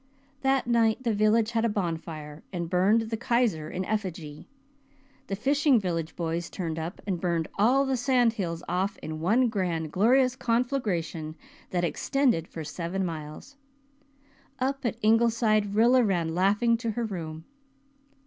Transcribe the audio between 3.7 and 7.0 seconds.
effigy. The fishing village boys turned